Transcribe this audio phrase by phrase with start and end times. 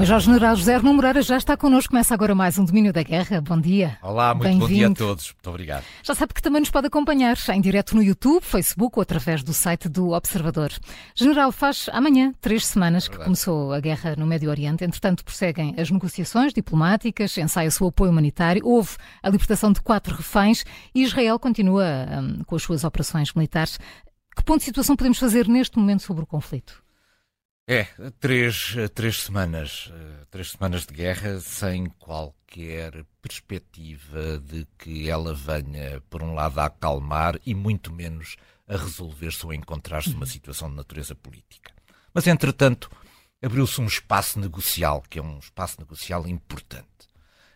[0.00, 1.90] Major-General José Hermão Moreira já está connosco.
[1.90, 3.38] Começa agora mais um Domínio da Guerra.
[3.42, 3.98] Bom dia.
[4.00, 5.34] Olá, muito bom dia a todos.
[5.34, 5.84] Muito obrigado.
[6.02, 9.52] Já sabe que também nos pode acompanhar em direto no YouTube, Facebook ou através do
[9.52, 10.72] site do Observador.
[11.14, 14.82] General, faz amanhã três semanas que começou a guerra no Médio Oriente.
[14.84, 20.64] Entretanto, prosseguem as negociações diplomáticas, ensaia-se o apoio humanitário, houve a libertação de quatro reféns
[20.94, 23.78] e Israel continua hum, com as suas operações militares.
[24.34, 26.82] Que ponto de situação podemos fazer neste momento sobre o conflito?
[27.72, 27.84] É,
[28.18, 29.92] três, três semanas,
[30.28, 36.64] três semanas de guerra sem qualquer perspectiva de que ela venha, por um lado, a
[36.64, 38.34] acalmar e muito menos
[38.66, 41.72] a resolver-se ou a encontrar-se numa situação de natureza política.
[42.12, 42.90] Mas, entretanto,
[43.40, 46.88] abriu-se um espaço negocial, que é um espaço negocial importante.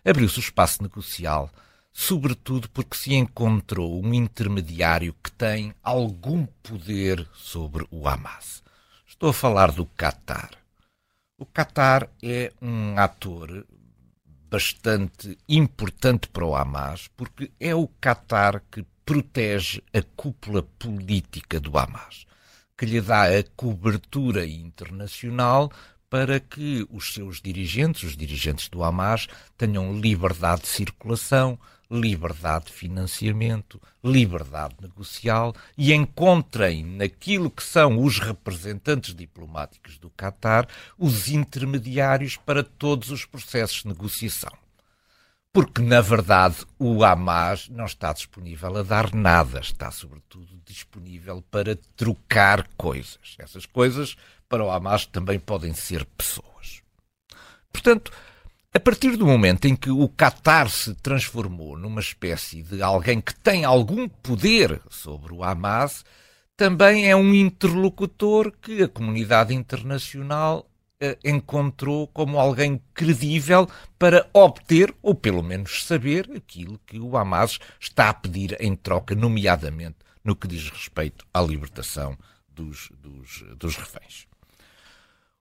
[0.04, 1.50] Abriu-se o espaço negocial,
[1.92, 8.62] sobretudo porque se encontrou um intermediário que tem algum poder sobre o Hamas.
[9.24, 10.50] Estou a falar do Qatar.
[11.38, 13.66] O Qatar é um ator
[14.50, 21.78] bastante importante para o Hamas, porque é o Qatar que protege a cúpula política do
[21.78, 22.26] Hamas,
[22.76, 25.72] que lhe dá a cobertura internacional
[26.10, 31.58] para que os seus dirigentes, os dirigentes do Hamas, tenham liberdade de circulação,
[31.90, 40.66] liberdade de financiamento, liberdade negocial e encontrem naquilo que são os representantes diplomáticos do Qatar
[40.98, 44.52] os intermediários para todos os processos de negociação.
[45.52, 51.76] Porque, na verdade, o Hamas não está disponível a dar nada, está, sobretudo, disponível para
[51.96, 53.36] trocar coisas.
[53.38, 54.16] Essas coisas,
[54.48, 56.82] para o Hamas, também podem ser pessoas.
[57.72, 58.10] Portanto,
[58.76, 63.32] a partir do momento em que o Qatar se transformou numa espécie de alguém que
[63.32, 66.04] tem algum poder sobre o Hamas,
[66.56, 70.68] também é um interlocutor que a comunidade internacional
[71.00, 77.60] eh, encontrou como alguém credível para obter, ou pelo menos saber, aquilo que o Hamas
[77.78, 83.76] está a pedir em troca, nomeadamente no que diz respeito à libertação dos, dos, dos
[83.76, 84.26] reféns.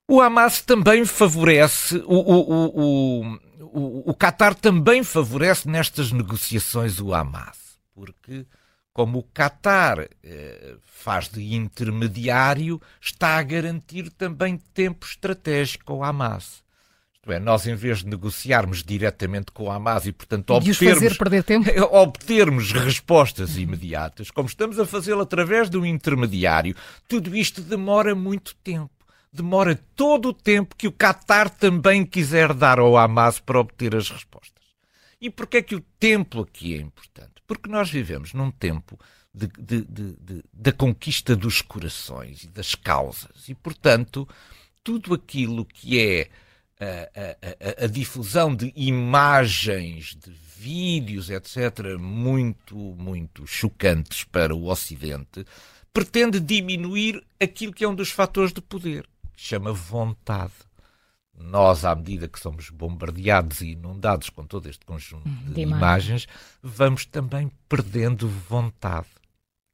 [0.06, 7.14] O Hamas também favorece, o, o, o, o, o Qatar também favorece nestas negociações o
[7.14, 8.46] Hamas, porque
[8.92, 16.62] como o Qatar eh, faz de intermediário, está a garantir também tempo estratégico ao Hamas.
[17.14, 21.00] Isto é, nós em vez de negociarmos diretamente com o Hamas e, portanto, obtermos,
[21.90, 26.76] obtermos respostas imediatas, como estamos a fazê-lo através de um intermediário,
[27.08, 28.90] tudo isto demora muito tempo
[29.34, 34.08] demora todo o tempo que o Qatar também quiser dar ao Hamas para obter as
[34.08, 34.62] respostas.
[35.20, 37.42] E porquê é que o tempo aqui é importante?
[37.46, 38.98] Porque nós vivemos num tempo
[39.34, 43.48] de, de, de, da conquista dos corações e das causas.
[43.48, 44.28] E, portanto,
[44.84, 46.28] tudo aquilo que é
[46.78, 55.44] a, a, a, difusão de imagens, de vídeos, etc., muito, muito chocantes para o Ocidente,
[55.92, 60.52] pretende diminuir aquilo que é um dos fatores de poder chama vontade.
[61.36, 65.60] Nós, à medida que somos bombardeados e inundados com todo este conjunto hum, de, de
[65.62, 66.28] imagens,
[66.62, 69.08] vamos também perdendo vontade.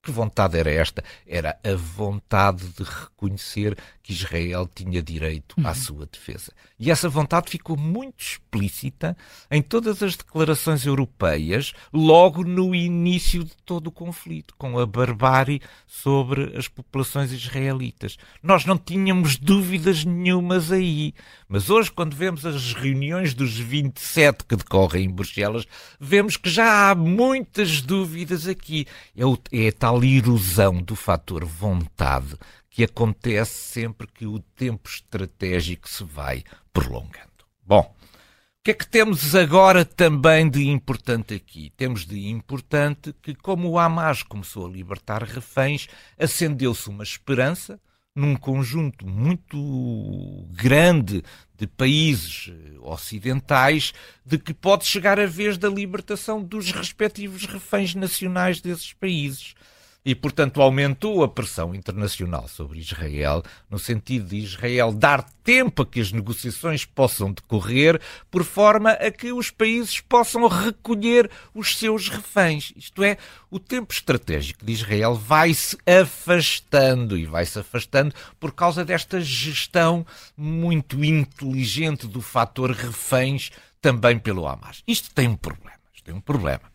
[0.03, 1.05] Que vontade era esta?
[1.27, 5.75] Era a vontade de reconhecer que Israel tinha direito à uhum.
[5.75, 6.53] sua defesa.
[6.79, 9.15] E essa vontade ficou muito explícita
[9.51, 15.61] em todas as declarações europeias, logo no início de todo o conflito, com a barbárie
[15.87, 18.17] sobre as populações israelitas.
[18.43, 21.13] Nós não tínhamos dúvidas nenhumas aí.
[21.47, 25.67] Mas hoje, quando vemos as reuniões dos 27 que decorrem em Bruxelas,
[26.01, 28.87] vemos que já há muitas dúvidas aqui.
[29.15, 32.37] É, o, é a tal ilusão do fator vontade
[32.71, 37.45] que acontece sempre que o tempo estratégico se vai prolongando.
[37.67, 41.73] Bom, o que é que temos agora também de importante aqui?
[41.77, 47.81] Temos de importante que, como o Hamas começou a libertar reféns, acendeu-se uma esperança
[48.15, 51.25] num conjunto muito grande
[51.59, 53.93] de países ocidentais
[54.25, 59.57] de que pode chegar a vez da libertação dos respectivos reféns nacionais desses países
[60.05, 65.87] e, portanto, aumentou a pressão internacional sobre Israel, no sentido de Israel dar tempo a
[65.87, 68.01] que as negociações possam decorrer,
[68.31, 72.73] por forma a que os países possam recolher os seus reféns.
[72.77, 73.19] Isto é,
[73.51, 80.07] o tempo estratégico de Israel vai-se afastando e vai-se afastando por causa desta gestão
[80.37, 83.51] muito inteligente do fator reféns
[83.83, 84.83] também pelo Hamas.
[84.87, 85.79] Isto tem um problema.
[85.93, 86.71] Isto tem um problema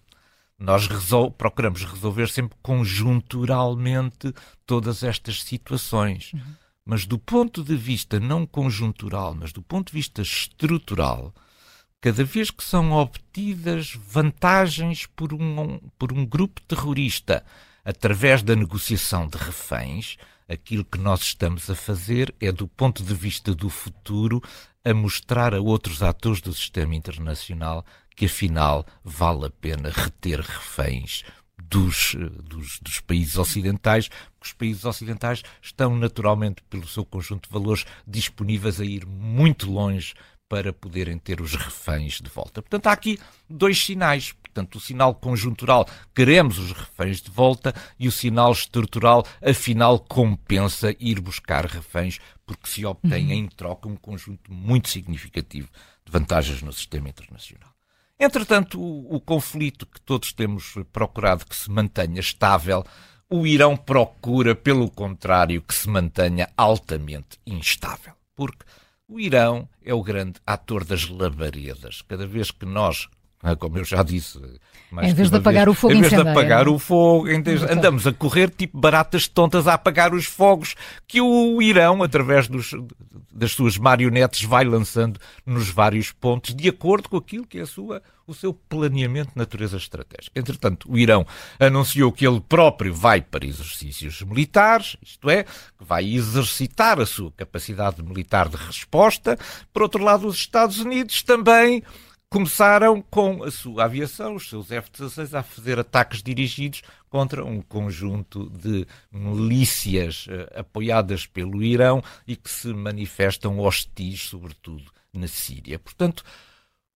[0.57, 4.33] nós resol procuramos resolver sempre conjunturalmente
[4.65, 6.31] todas estas situações.
[6.33, 6.41] Uhum.
[6.85, 11.33] Mas do ponto de vista não conjuntural, mas do ponto de vista estrutural,
[11.99, 17.43] cada vez que são obtidas vantagens por um, por um grupo terrorista
[17.83, 20.17] através da negociação de reféns,
[20.47, 24.41] aquilo que nós estamos a fazer é, do ponto de vista do futuro,
[24.83, 27.83] a mostrar a outros atores do sistema internacional
[28.15, 31.23] que afinal vale a pena reter reféns
[31.57, 37.53] dos, dos, dos, países ocidentais, porque os países ocidentais estão naturalmente, pelo seu conjunto de
[37.53, 40.13] valores, disponíveis a ir muito longe
[40.47, 42.62] para poderem ter os reféns de volta.
[42.62, 43.19] Portanto, há aqui
[43.50, 44.31] dois sinais.
[44.31, 50.95] Portanto, o sinal conjuntural, queremos os reféns de volta, e o sinal estrutural, afinal, compensa
[51.00, 53.33] ir buscar reféns, porque se obtém uhum.
[53.33, 55.67] em troca um conjunto muito significativo
[56.06, 57.75] de vantagens no sistema internacional.
[58.19, 62.85] Entretanto, o, o conflito que todos temos procurado que se mantenha estável,
[63.29, 68.13] o Irão procura, pelo contrário, que se mantenha altamente instável.
[68.35, 68.63] Porque
[69.07, 72.01] o Irão é o grande ator das labaredas.
[72.01, 73.07] Cada vez que nós
[73.53, 74.39] como eu já disse.
[75.03, 77.27] em vez de apagar vez, o fogo, em vez de apagar o fogo,
[77.69, 80.75] andamos a correr tipo baratas tontas a apagar os fogos
[81.07, 82.71] que o Irão, através dos,
[83.31, 87.68] das suas marionetes, vai lançando nos vários pontos, de acordo com aquilo que é a
[87.68, 90.39] sua, o seu planeamento de natureza estratégica.
[90.39, 91.27] Entretanto, o Irão
[91.59, 97.31] anunciou que ele próprio vai para exercícios militares, isto é, que vai exercitar a sua
[97.33, 99.38] capacidade militar de resposta.
[99.74, 101.83] Por outro lado, os Estados Unidos também
[102.35, 108.49] começaram com a sua aviação, os seus F-16, a fazer ataques dirigidos contra um conjunto
[108.49, 114.83] de milícias uh, apoiadas pelo Irão e que se manifestam hostis, sobretudo
[115.13, 115.79] na Síria.
[115.79, 116.25] Portanto,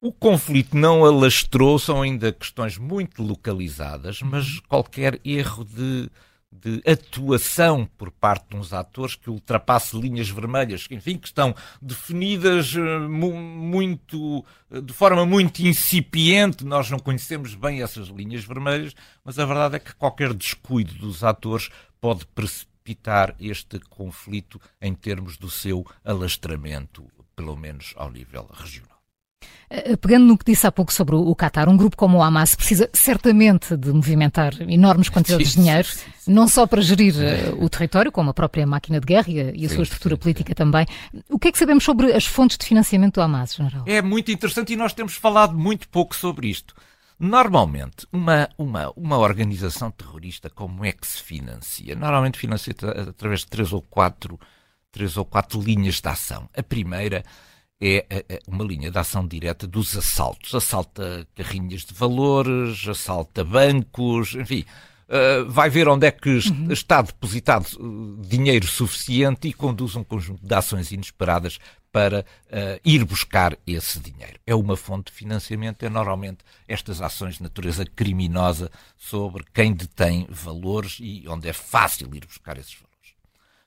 [0.01, 6.09] o conflito não alastrou, são ainda questões muito localizadas, mas qualquer erro de
[6.51, 12.75] de atuação por parte de uns atores que ultrapasse linhas vermelhas, enfim, que estão definidas
[12.75, 16.66] eh, muito, eh, de forma muito incipiente.
[16.66, 21.24] Nós não conhecemos bem essas linhas vermelhas, mas a verdade é que qualquer descuido dos
[21.24, 21.69] atores
[22.01, 27.06] pode precipitar este conflito em termos do seu alastramento,
[27.36, 28.99] pelo menos ao nível regional.
[29.69, 32.56] Eh, pegando no que disse há pouco sobre o Qatar, um grupo como o Hamas
[32.56, 35.88] precisa certamente de movimentar enormes quantidades de dinheiro,
[36.25, 39.69] não só para gerir eh, o território, como a própria máquina de guerra e a,
[39.69, 40.88] sua estrutura política também.
[41.30, 43.83] O que é que sabemos sobre as fontes de financiamento do Hamas, General?
[43.86, 46.74] É muito interessante e nós temos falado muito pouco sobre isto.
[47.19, 51.94] Normalmente, uma, uma, uma organização terrorista, como é que se financia?
[51.94, 52.74] Normalmente financia
[53.07, 54.39] através de três ou quatro,
[54.92, 56.50] três ou quatro linhas de ação.
[56.57, 57.24] A primeira
[57.81, 60.54] é, é, é uma linha de ação direta dos assaltos.
[60.54, 64.66] Assalta carrinhas de valores, assalta bancos, enfim.
[65.08, 66.72] Uh, vai ver onde é que uhum.
[66.72, 71.58] está depositado uh, dinheiro suficiente e conduz um conjunto de ações inesperadas
[71.92, 74.40] para uh, ir buscar esse dinheiro.
[74.46, 80.28] É uma fonte de financiamento, é normalmente estas ações de natureza criminosa sobre quem detém
[80.30, 82.90] valores e onde é fácil ir buscar esses valores.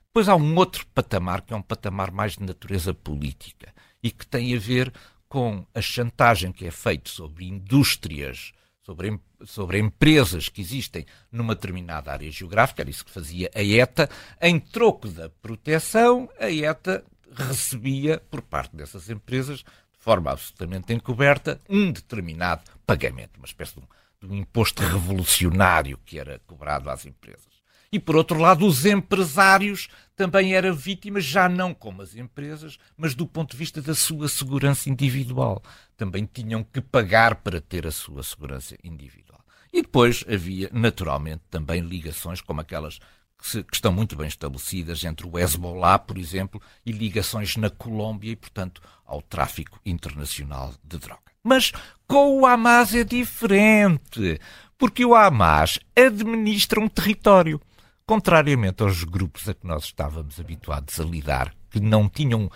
[0.07, 4.27] Depois há um outro patamar, que é um patamar mais de natureza política e que
[4.27, 4.93] tem a ver
[5.27, 8.51] com a chantagem que é feita sobre indústrias,
[8.83, 14.09] sobre, sobre empresas que existem numa determinada área geográfica, era isso que fazia a ETA,
[14.41, 17.03] em troco da proteção, a ETA
[17.35, 23.79] recebia por parte dessas empresas, de forma absolutamente encoberta, um determinado pagamento, uma espécie de
[23.79, 27.52] um, de um imposto revolucionário que era cobrado às empresas.
[27.93, 33.13] E, por outro lado, os empresários também eram vítimas, já não como as empresas, mas
[33.13, 35.61] do ponto de vista da sua segurança individual.
[35.95, 39.39] Também tinham que pagar para ter a sua segurança individual.
[39.71, 42.97] E depois havia, naturalmente, também ligações como aquelas
[43.37, 47.69] que, se, que, estão muito bem estabelecidas entre o Hezbollah, por exemplo, e ligações na
[47.69, 51.21] Colômbia e, portanto, ao tráfico internacional de droga.
[51.43, 51.71] Mas
[52.07, 54.41] com o Hamas é diferente,
[54.79, 57.61] porque o Hamas administra um território
[58.05, 62.51] contrariamente aos grupos a que nós estávamos habituados a lidar, que não tinham,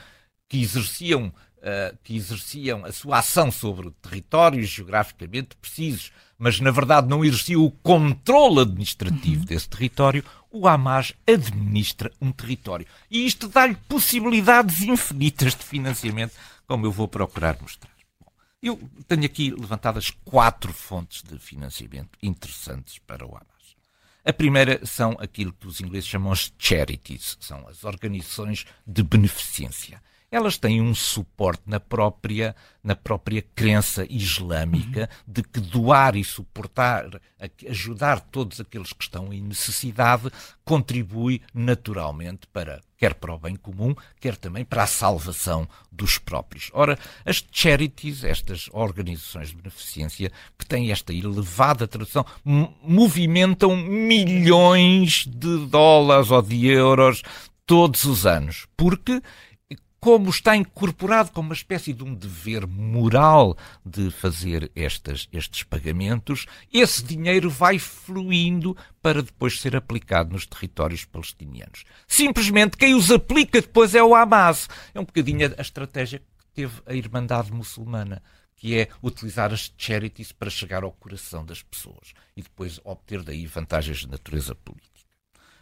[0.48, 7.08] que exerciam, uh, que exerciam a sua ação sobre territórios geograficamente precisos, mas na verdade
[7.08, 9.46] não exerciam o controle administrativo uhum.
[9.46, 12.86] desse território, o Hamas administra um território.
[13.10, 16.34] E isto dá-lhe possibilidades infinitas de financiamento,
[16.68, 17.92] como eu vou procurar mostrar.
[18.62, 23.57] eu tenho aqui levantadas quatro fontes de financiamento interessantes para o Hamas.
[24.28, 30.02] A primeira são aquilo que os ingleses chamam as charities, são as organizações de beneficência.
[30.30, 32.54] Elas têm um suporte na própria,
[32.84, 35.34] na própria crença islâmica uhum.
[35.34, 37.22] de que doar e suportar,
[37.68, 40.30] ajudar todos aqueles que estão em necessidade,
[40.66, 46.70] contribui naturalmente para, quer para o bem comum, quer também para a salvação dos próprios.
[46.74, 52.26] Ora, as charities, estas organizações de beneficência, que têm esta elevada tradição,
[52.84, 57.24] movimentam milhões de dólares ou de euros
[57.66, 59.22] todos os anos, porque
[60.08, 66.46] como está incorporado como uma espécie de um dever moral de fazer estas, estes pagamentos,
[66.72, 71.84] esse dinheiro vai fluindo para depois ser aplicado nos territórios palestinianos.
[72.08, 74.70] Simplesmente quem os aplica depois é o Hamas.
[74.94, 78.24] É um bocadinho a estratégia que teve a Irmandade Muçulmana
[78.56, 83.46] que é utilizar as charities para chegar ao coração das pessoas e depois obter daí
[83.46, 84.98] vantagens de natureza política.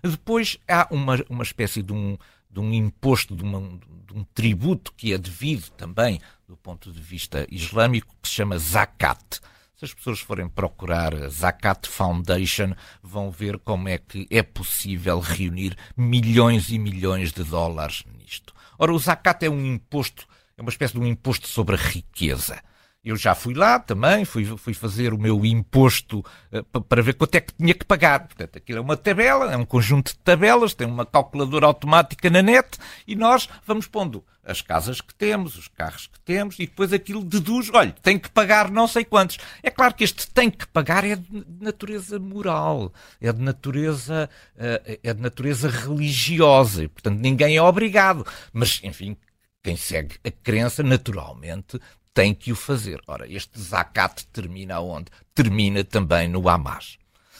[0.03, 2.15] Depois há uma, uma espécie de um,
[2.55, 7.01] de um imposto, de, uma, de, um tributo que é devido também do ponto de
[7.01, 9.41] vista islâmico, que se chama zakat.
[9.75, 15.19] Se as pessoas forem procurar a Zakat Foundation, vão ver como é que é possível
[15.19, 18.53] reunir milhões e milhões de dólares nisto.
[18.79, 20.25] Ora, o zakat é um imposto,
[20.57, 22.63] é uma espécie de um imposto sobre a riqueza.
[23.05, 27.35] Eu já fui lá também, fui, fui fazer o meu imposto uh, para ver quanto
[27.35, 28.21] é que tinha que pagar.
[28.21, 32.41] Portanto, aquilo é uma tabela, é um conjunto de tabelas, tem uma calculadora automática na
[32.41, 36.93] net e nós vamos pondo as casas que temos, os carros que temos e depois
[36.93, 39.37] aquilo deduz, olha, tem que pagar não sei quantos.
[39.61, 44.97] É claro que este tem que pagar é de natureza moral, é de natureza, uh,
[45.03, 48.25] é de natureza religiosa e, portanto, ninguém é obrigado.
[48.51, 49.15] Mas, enfim,
[49.63, 51.79] quem segue a crença, naturalmente,
[52.15, 53.01] tem que o fazer.
[53.05, 55.11] Ora, este zakat termina onde?
[55.35, 56.97] Termina também no Hamas.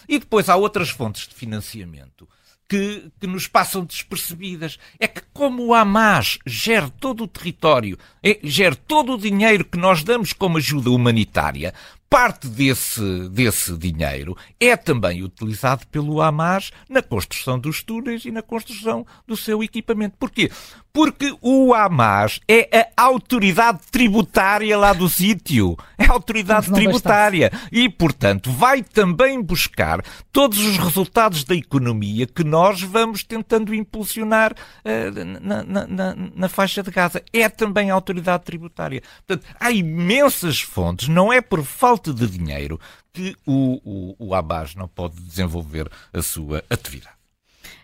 [0.08, 2.28] E depois há outras fontes de financiamento
[2.68, 4.78] que, que, nos passam despercebidas.
[5.00, 9.78] É que, como o Hamas gera todo o território, é, gera todo o dinheiro que
[9.78, 11.74] nós damos como ajuda humanitária,
[12.16, 18.42] parte desse, desse dinheiro é também utilizado pelo Hamas na construção dos túneis e na
[18.42, 20.16] construção do seu equipamento.
[20.18, 20.50] Porquê?
[20.94, 25.76] Porque o Hamas é a autoridade tributária lá do sítio.
[25.98, 27.52] É a autoridade tributária.
[27.70, 34.54] E, portanto, vai também buscar todos os resultados da economia que nós vamos tentando impulsionar
[34.54, 37.22] uh, na, na, na, na faixa de Gaza.
[37.34, 39.04] É também a autoridade tributária.
[39.28, 41.10] Portanto, há imensas fontes.
[41.10, 42.80] Não é por falta de dinheiro
[43.12, 47.16] que o, o, o não pode desenvolver a sua atividade.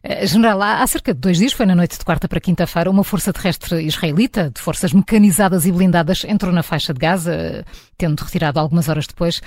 [0.04, 3.04] Eh, General, há cerca de dois dias, foi na noite de quarta para quinta-feira, uma
[3.04, 7.66] força terrestre israelita, de forças mecanizadas e blindadas, entrou na faixa de Gaza,
[7.98, 9.42] tendo retirado algumas horas depois.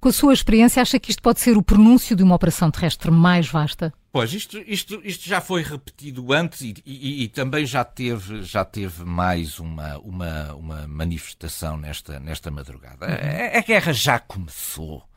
[0.00, 3.10] Com a sua experiência, acha que isto pode ser o pronúncio de uma operação terrestre
[3.10, 3.92] mais vasta?
[4.10, 8.64] Pois, isto, isto, isto já foi repetido antes e, e, e, também já teve, já
[8.64, 13.06] teve mais uma, uma, uma manifestação nesta, nesta madrugada.
[13.06, 13.56] Uhum.
[13.56, 15.08] A, a guerra já começou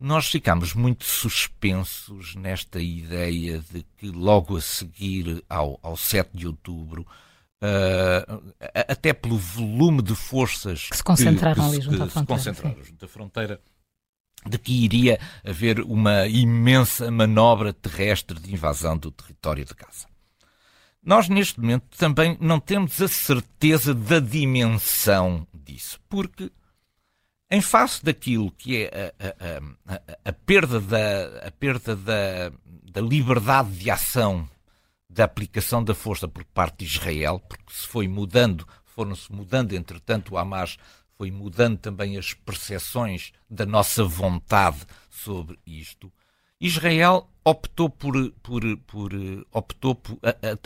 [0.00, 6.46] nós ficamos muito suspensos nesta ideia de que logo a seguir ao, ao 7 de
[6.46, 8.54] outubro, uh,
[8.88, 13.04] até pelo volume de forças que se concentraram que, ali junto à fronteira, concentraram junto
[13.04, 13.60] à fronteira,
[14.48, 20.06] de que iria haver uma imensa manobra terrestre de invasão do território de Gaza.
[21.02, 26.50] Nós, neste momento, também não temos a certeza da dimensão disso, porque
[27.50, 32.52] em face daquilo que é a, a, a, a perda, da, a perda da,
[32.92, 34.48] da liberdade de ação
[35.08, 40.34] da aplicação da força por parte de Israel, porque se foi mudando, foram-se mudando, entretanto,
[40.34, 40.76] o Hamas
[41.18, 46.12] foi mudando também as percepções da nossa vontade sobre isto.
[46.60, 49.12] Israel optou por, por, por
[49.52, 50.18] optou por,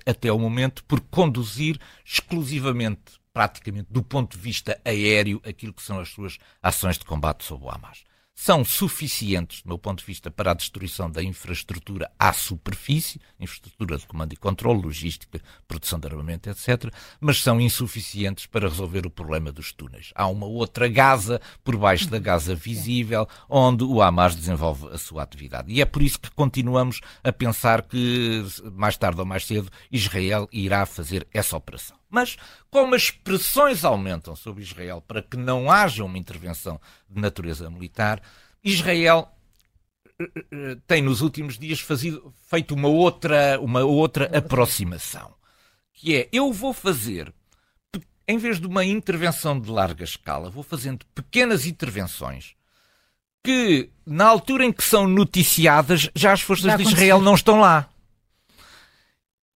[0.06, 5.98] até o momento por conduzir exclusivamente praticamente do ponto de vista aéreo aquilo que são
[5.98, 8.04] as suas ações de combate sobre o Hamas.
[8.34, 13.98] São suficientes, do meu ponto de vista, para a destruição da infraestrutura à superfície, infraestrutura
[13.98, 19.10] de comando e controle, logística, produção de armamento, etc., mas são insuficientes para resolver o
[19.10, 20.12] problema dos túneis.
[20.14, 25.22] Há uma outra Gaza, por baixo da Gaza visível, onde o Hamas desenvolve a sua
[25.22, 25.70] atividade.
[25.70, 30.48] E é por isso que continuamos a pensar que, mais tarde ou mais cedo, Israel
[30.50, 32.01] irá fazer essa operação.
[32.12, 32.36] Mas
[32.70, 36.78] como as pressões aumentam sobre Israel para que não haja uma intervenção
[37.08, 38.20] de natureza militar,
[38.62, 39.34] Israel
[40.20, 45.34] eh, eh, tem nos últimos dias fazido, feito uma outra, uma outra aproximação,
[45.94, 47.32] que é eu vou fazer,
[48.28, 52.54] em vez de uma intervenção de larga escala, vou fazendo pequenas intervenções
[53.42, 57.58] que, na altura em que são noticiadas, já as forças já de Israel não estão
[57.58, 57.88] lá.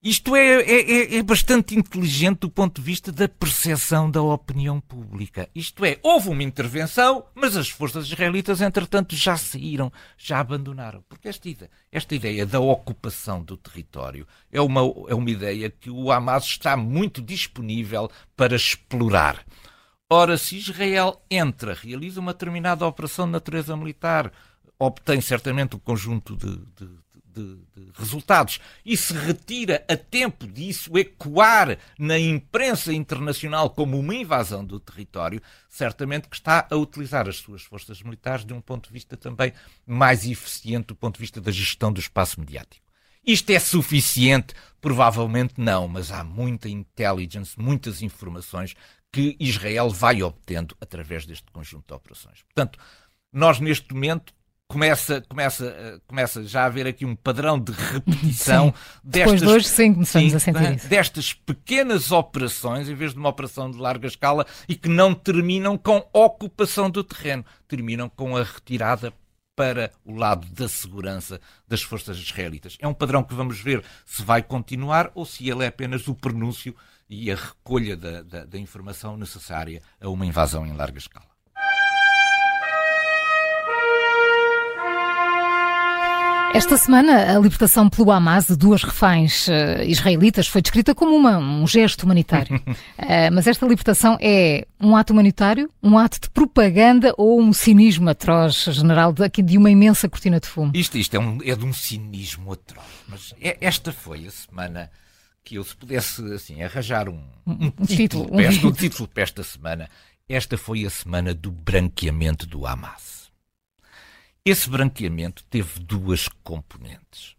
[0.05, 4.79] Isto é, é, é, é, bastante inteligente do ponto de vista da percepção da opinião
[4.79, 5.49] pública.
[5.55, 11.03] Isto é, houve uma intervenção, mas as forças israelitas, entretanto, já saíram, já abandonaram.
[11.09, 15.89] Porque esta ideia, esta ideia da ocupação do território é uma, é uma ideia que
[15.89, 19.43] o Hamas está muito disponível para explorar.
[20.11, 24.31] Ora, se Israel entra, realiza uma determinada operação de natureza militar,
[24.79, 27.04] obtém certamente um conjunto de, de
[27.35, 34.15] de, de, resultados e se retira a tempo disso ecoar na imprensa internacional como uma
[34.15, 38.89] invasão do território, certamente que está a utilizar as suas forças militares de um ponto
[38.89, 39.53] de vista também
[39.87, 42.85] mais eficiente do ponto de vista da gestão do espaço mediático.
[43.27, 44.55] Isto é suficiente?
[44.81, 48.75] Provavelmente não, mas há muita intelligence, muitas informações
[49.11, 52.43] que Israel vai obtendo através deste conjunto de operações.
[52.43, 52.79] Portanto,
[53.33, 54.35] nós neste momento
[54.69, 59.01] começa, começa, eh, começa já a haver aqui um padrão de repetição sim.
[59.05, 60.89] destas, Depois de hoje, sim, começamos sim, a sentir isso.
[60.89, 65.77] destas pequenas operações, em vez de uma operação de larga escala, e que não terminam
[65.77, 69.13] com ocupação do terreno, terminam com a retirada
[69.57, 72.77] para o lado da segurança das forças israelitas.
[72.81, 76.15] É um padrão que vamos ver se vai continuar ou se ele é apenas o
[76.15, 76.75] prenúncio
[77.09, 81.34] e a recolha da, da, da informação necessária a uma invasão em larga escala.
[86.55, 91.37] Esta semana, a libertação pelo Hamas de duas reféns uh, israelitas foi descrita como uma,
[91.37, 92.57] um gesto humanitário.
[92.57, 92.73] uh,
[93.35, 98.67] mas esta libertação é um ato humanitário, um ato de propaganda ou um cinismo atroz,
[98.71, 100.71] general, de, de uma imensa cortina de fumo?
[100.77, 102.87] Isto, isto é, um, é de um cinismo atroz.
[103.09, 104.93] Mas é, esta foi a semana
[105.43, 109.09] que eu, se pudesse assim, arranjar um, um, um título, título, um, esta, um título
[109.09, 109.91] para esta semana,
[110.29, 113.24] esta foi a semana do branqueamento do Hamas.
[114.47, 117.35] Esse branqueamento teve duas componentes.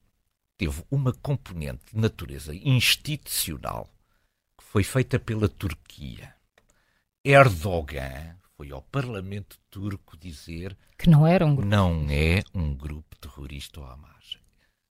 [0.57, 3.87] Teve uma componente de natureza institucional,
[4.57, 6.33] que foi feita pela Turquia.
[7.23, 11.69] Erdogan foi ao Parlamento turco dizer que não era um grupo.
[11.69, 14.39] Não é um grupo terrorista ou Hamas.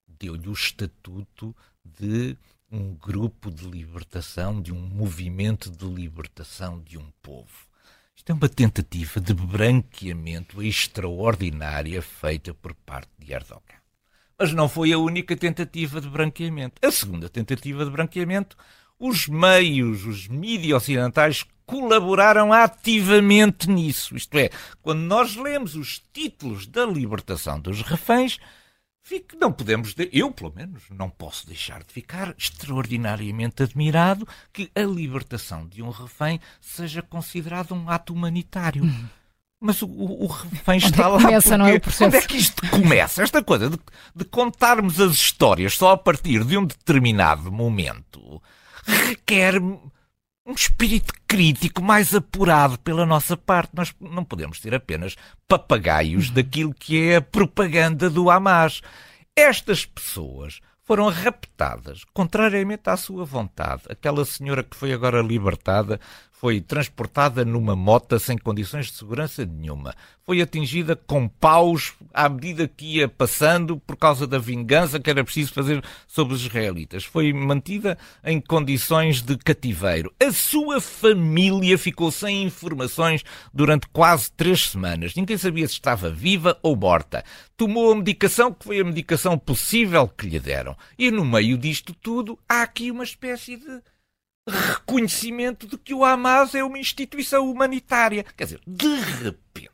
[0.06, 1.52] Deu-lhe o estatuto
[1.84, 2.38] de
[2.70, 7.66] um grupo de libertação, de um movimento de libertação de um povo.
[8.16, 13.80] Isto é uma tentativa de branqueamento extraordinária feita por parte de Erdogan.
[14.38, 16.74] Mas não foi a única tentativa de branqueamento.
[16.86, 18.56] A segunda tentativa de branqueamento,
[18.98, 24.16] os meios, os mídias ocidentais colaboraram ativamente nisso.
[24.16, 24.50] Isto é,
[24.80, 28.38] quando nós lemos os títulos da libertação dos reféns,
[29.06, 34.80] Fique, não podemos, eu pelo menos, não posso deixar de ficar extraordinariamente admirado que a
[34.80, 38.82] libertação de um refém seja considerado um ato humanitário.
[38.82, 39.04] Hum.
[39.60, 41.20] Mas o, o, o refém está é lá.
[41.20, 42.04] Começa, não é o processo.
[42.04, 43.22] Onde é que isto começa?
[43.22, 43.78] Esta coisa de,
[44.16, 48.42] de contarmos as histórias só a partir de um determinado momento
[48.86, 49.60] requer
[50.46, 53.70] um espírito crítico mais apurado pela nossa parte.
[53.74, 55.16] Nós não podemos ser apenas
[55.48, 58.82] papagaios daquilo que é a propaganda do Hamas.
[59.34, 61.53] Estas pessoas foram raptadas,
[62.12, 63.82] contrariamente à sua vontade.
[63.88, 66.00] Aquela senhora que foi agora libertada
[66.44, 69.94] foi transportada numa mota sem condições de segurança nenhuma.
[70.26, 75.24] Foi atingida com paus à medida que ia passando por causa da vingança que era
[75.24, 77.04] preciso fazer sobre os israelitas.
[77.04, 80.12] Foi mantida em condições de cativeiro.
[80.22, 85.14] A sua família ficou sem informações durante quase três semanas.
[85.14, 87.24] Ninguém sabia se estava viva ou morta.
[87.56, 90.76] Tomou a medicação que foi a medicação possível que lhe deram.
[90.98, 93.82] E no meio disto tudo há aqui uma espécie de
[94.48, 98.24] reconhecimento de que o Hamas é uma instituição humanitária.
[98.36, 99.70] Quer dizer, de repente,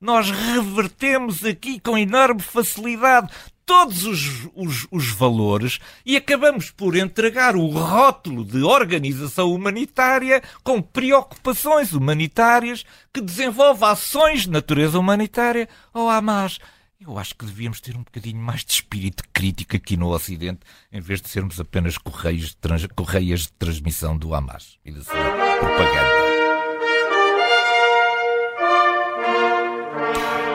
[0.00, 3.32] nós revertemos aqui com enorme facilidade
[3.64, 10.82] todos os, os, os, valores e acabamos por entregar o rótulo de organização humanitária com
[10.82, 16.58] preocupações humanitárias que desenvolve ações de natureza humanitária ao Hamas.
[17.06, 21.02] Eu acho que devíamos ter um bocadinho mais de espírito crítico aqui no Ocidente, em
[21.02, 22.86] vez de sermos apenas correios de trans...
[22.96, 26.14] correias de transmissão do Hamas e da sua propaganda.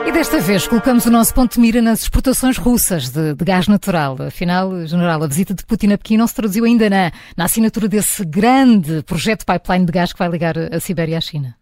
[0.08, 3.68] E desta vez colocamos o nosso ponto de mira nas exportações russas de, de, gás
[3.68, 4.16] natural.
[4.20, 7.86] Afinal, General, a visita de Putin a Pequim não se traduziu ainda na, na assinatura
[7.86, 11.59] desse grande projeto pipeline de gás que vai ligar a Sibéria à China.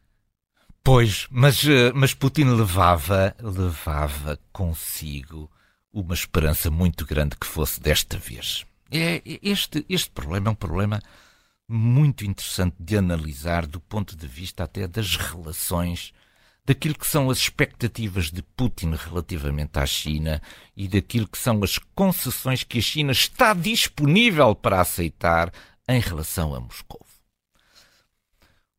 [0.82, 5.50] Pois, mas, eh, mas Putin levava, levava consigo
[5.92, 8.64] uma esperança muito grande que fosse desta vez.
[8.90, 11.00] É, este, este problema é um problema
[11.68, 16.14] muito interessante de analisar do ponto de vista até das relações
[16.64, 20.40] daquilo que são as expectativas de Putin relativamente à China
[20.76, 25.50] e daquilo que são as concessões que a China está disponível para aceitar
[25.88, 27.07] em relação a Moscou.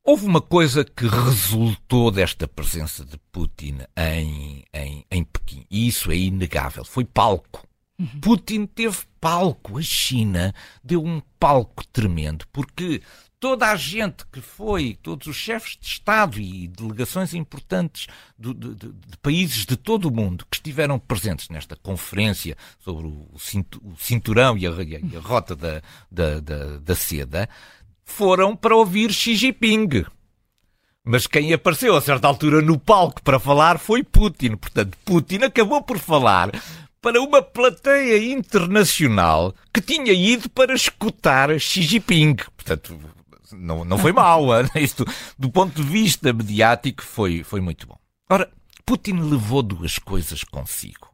[0.03, 6.11] Houve uma coisa que resultou desta presença de Putin em, em, em Pequim, e isso
[6.11, 7.67] é inegável, foi palco.
[7.99, 8.19] Uhum.
[8.21, 13.01] Putin teve palco, a China deu um palco tremendo, porque
[13.39, 18.07] toda a gente que foi, todos os chefes de Estado e delegações importantes
[18.37, 23.29] de, de, de países de todo o mundo que estiveram presentes nesta conferência sobre o,
[23.97, 25.81] cinturão e a, e a rota da,
[26.11, 27.49] da, da, da seda,
[28.11, 30.05] foram para ouvir Xi Jinping.
[31.03, 34.55] Mas quem apareceu a certa altura no palco para falar foi Putin.
[34.55, 36.51] Portanto, Putin acabou por falar
[37.01, 42.35] para uma plateia internacional que tinha ido para escutar Xi Jinping.
[42.55, 42.99] Portanto,
[43.51, 44.45] não, não foi mal.
[44.75, 45.05] Isto,
[45.37, 47.97] do ponto de vista mediático, foi, foi muito bom.
[48.29, 48.49] Ora,
[48.85, 51.09] Putin levou duas coisas consigo.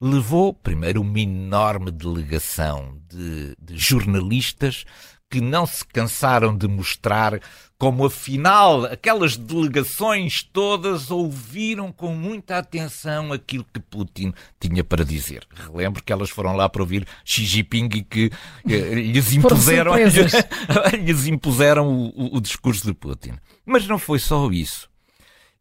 [0.00, 4.84] Levou, primeiro, uma enorme delegação de, de jornalistas
[5.30, 7.40] que não se cansaram de mostrar
[7.78, 15.46] como afinal aquelas delegações todas ouviram com muita atenção aquilo que Putin tinha para dizer.
[15.54, 18.30] Relembro que elas foram lá para ouvir Xi Jinping e que
[18.68, 19.94] eh, lhes impuseram,
[21.02, 23.38] lhes impuseram o, o, o discurso de Putin.
[23.64, 24.90] Mas não foi só isso.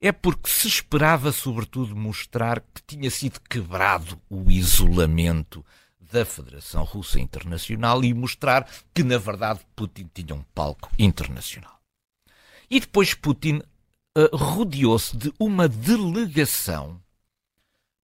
[0.02, 5.64] É porque se esperava, sobretudo, mostrar que tinha sido quebrado o isolamento
[6.12, 11.80] da Federação Russa Internacional e mostrar que, na verdade, Putin tinha um palco internacional.
[12.70, 13.62] E depois Putin
[14.18, 17.02] uh, rodeou-se de uma delegação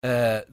[0.04, 0.52] uh,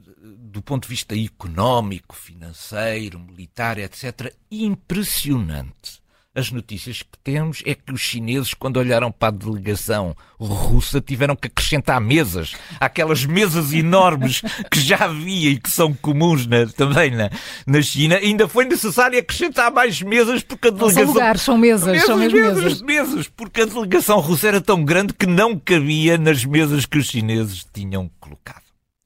[0.52, 6.01] do ponto de vista económico, financeiro, militar, etc., impressionante
[6.34, 11.36] as notícias que temos é que os chineses, quando olharam para a delegação russa, tiveram
[11.36, 12.54] que acrescentar mesas.
[12.80, 14.40] Aquelas mesas enormes
[14.70, 17.30] que já havia e que são comuns na, também na,
[17.66, 18.16] na China.
[18.16, 21.04] Ainda foi necessário acrescentar mais mesas porque a delegação.
[21.04, 22.82] São lugares, são mesas, mesas são mesas, mesas.
[22.82, 23.28] mesas.
[23.28, 27.66] Porque a delegação russa era tão grande que não cabia nas mesas que os chineses
[27.72, 28.62] tinham colocado.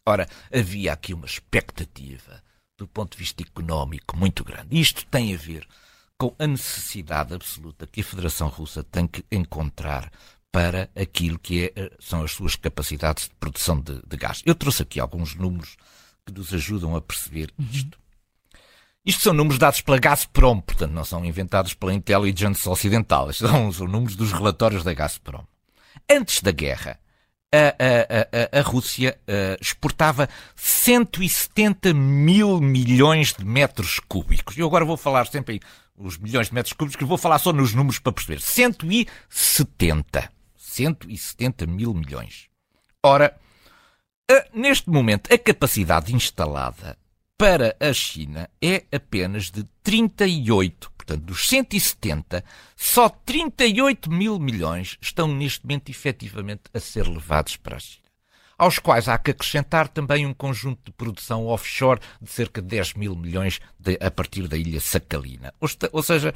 [0.06, 2.40] Ora, havia aqui uma expectativa
[2.78, 4.80] do ponto de vista económico muito grande.
[4.80, 5.66] Isto tem a ver
[6.18, 10.10] com a necessidade absoluta que a Federação Russa tem que encontrar
[10.50, 14.42] para aquilo que é, eh, são as suas capacidades de produção de, de, gás.
[14.46, 15.76] Eu trouxe aqui alguns números
[16.24, 17.66] que nos ajudam a perceber uhum.
[17.70, 17.98] isto.
[19.04, 23.28] Isto são números dados pela Gazprom, portanto não são inventados pela Intelligence Ocidental.
[23.28, 25.44] Estes são, são números dos relatórios da Gazprom.
[26.10, 26.98] Antes da guerra,
[27.52, 34.56] a, a, a, a Rússia uh, exportava 170 mil milhões de metros cúbicos.
[34.56, 35.60] Eu agora vou falar sempre
[35.98, 38.40] os milhões de metros cúbicos, que vou falar só nos números para perceber.
[38.40, 40.32] 170.
[40.56, 42.48] 170 mil milhões.
[43.02, 43.38] Ora,
[44.52, 46.98] neste momento, a capacidade instalada
[47.38, 50.90] para a China é apenas de 38.
[50.96, 57.76] Portanto, dos 170, só 38 mil milhões estão neste momento efetivamente a ser levados para
[57.76, 58.05] a China
[58.58, 62.94] aos quais há que acrescentar também um conjunto de produção offshore de cerca de 10
[62.94, 65.52] mil milhões de, a partir da ilha Sacalina.
[65.60, 66.34] Ou, ou seja,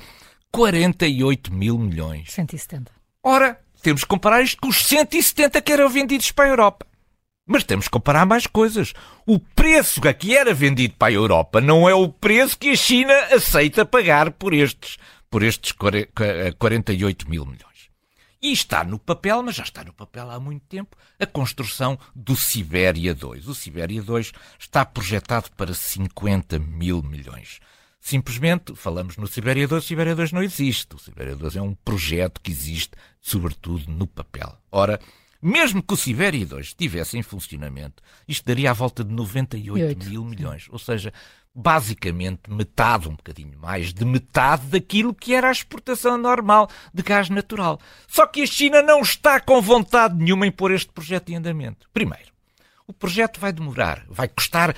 [0.51, 2.31] 48 mil milhões.
[2.33, 2.93] 170.
[3.23, 6.87] Ora, temos que comparar isto com os 170 que eram vendidos para a Europa.
[7.47, 8.93] Mas temos que comparar mais coisas.
[9.27, 12.77] O preço a que era vendido para a Europa não é o preço que a
[12.77, 15.73] China aceita pagar por estes, por estes
[16.59, 17.70] 48 mil milhões.
[18.43, 22.35] E está no papel, mas já está no papel há muito tempo, a construção do
[22.35, 23.47] Sibéria 2.
[23.47, 27.61] O Sibéria 2 está projetado para 50 mil milhões.
[28.01, 30.97] Simplesmente falamos no Sibéria 2, o Sibéria 2 não existe.
[30.97, 34.57] O Sibéria 2 é um projeto que existe, sobretudo, no papel.
[34.73, 34.99] Ora,
[35.43, 40.09] mesmo que o Sibéria 2 estivesse em funcionamento, isto daria à volta de 98 8.
[40.09, 40.67] mil milhões.
[40.71, 41.13] Ou seja,
[41.55, 47.29] basicamente metade, um bocadinho mais de metade daquilo que era a exportação normal de gás
[47.29, 47.81] natural.
[48.07, 51.89] Só que a China não está com vontade nenhuma em pôr este projeto em andamento.
[51.93, 52.33] Primeiro,
[52.87, 54.75] o projeto vai demorar, vai custar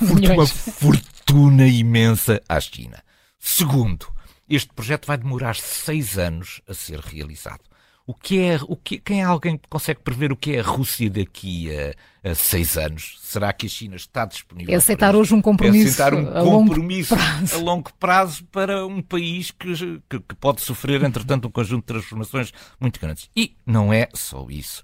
[0.00, 3.02] uma fortuna imensa à China.
[3.38, 4.06] Segundo,
[4.48, 7.69] este projeto vai demorar seis anos a ser realizado.
[8.10, 10.64] O que é, o que, quem é alguém que consegue prever o que é a
[10.64, 11.94] Rússia daqui a,
[12.28, 13.16] a seis anos?
[13.20, 14.74] Será que a China está disponível?
[14.74, 17.54] É aceitar hoje um compromisso, é aceitar um a, compromisso longo prazo.
[17.54, 21.86] a longo prazo para um país que, que, que pode sofrer, entretanto, um conjunto de
[21.86, 23.30] transformações muito grandes.
[23.36, 24.82] E não é só isso.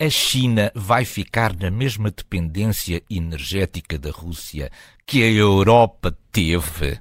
[0.00, 4.70] A China vai ficar na mesma dependência energética da Rússia
[5.06, 6.98] que a Europa teve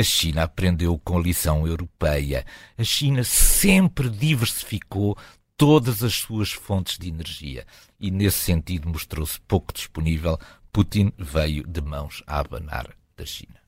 [0.00, 2.44] a China aprendeu com a lição europeia.
[2.76, 5.16] A China sempre diversificou
[5.56, 7.66] todas as suas fontes de energia.
[7.98, 10.38] E nesse sentido mostrou-se pouco disponível.
[10.72, 13.60] Putin veio de mãos a abanar da China.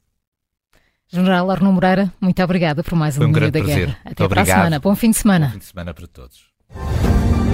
[1.08, 3.86] General Arno Moreira, muito obrigada por mais um, um grande da prazer.
[3.88, 3.98] Guerra.
[4.00, 4.48] Até Muito para obrigado.
[4.48, 4.80] a semana.
[4.80, 5.46] Bom fim de semana.
[5.46, 7.51] Bom fim de semana para todos.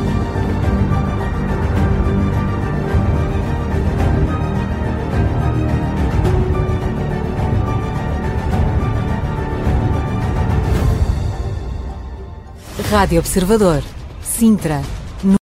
[12.90, 13.82] Rádio Observador.
[14.22, 14.80] Sintra